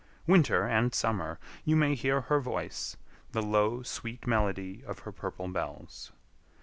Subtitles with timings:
[0.25, 2.97] Winter and summer, you may hear her voice,
[3.33, 6.11] the low, sweet melody of her purple bells.